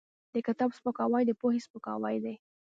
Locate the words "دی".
2.23-2.35